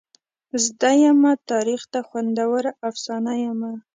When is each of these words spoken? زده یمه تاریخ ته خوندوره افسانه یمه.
زده 0.63 0.91
یمه 1.03 1.31
تاریخ 1.51 1.81
ته 1.91 1.99
خوندوره 2.07 2.71
افسانه 2.89 3.33
یمه. 3.45 3.71